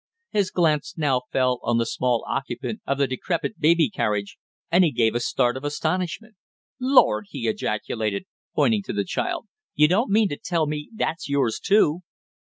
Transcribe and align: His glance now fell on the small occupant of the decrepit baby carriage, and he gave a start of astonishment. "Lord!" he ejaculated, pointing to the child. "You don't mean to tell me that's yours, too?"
His 0.31 0.49
glance 0.49 0.97
now 0.97 1.21
fell 1.31 1.59
on 1.61 1.77
the 1.77 1.85
small 1.85 2.25
occupant 2.27 2.81
of 2.87 2.97
the 2.97 3.05
decrepit 3.05 3.59
baby 3.59 3.87
carriage, 3.87 4.39
and 4.71 4.83
he 4.83 4.91
gave 4.91 5.13
a 5.13 5.19
start 5.19 5.55
of 5.55 5.63
astonishment. 5.63 6.37
"Lord!" 6.79 7.27
he 7.29 7.47
ejaculated, 7.47 8.25
pointing 8.55 8.81
to 8.85 8.93
the 8.93 9.05
child. 9.05 9.45
"You 9.75 9.87
don't 9.87 10.09
mean 10.09 10.27
to 10.29 10.37
tell 10.37 10.65
me 10.65 10.89
that's 10.95 11.29
yours, 11.29 11.59
too?" 11.59 11.99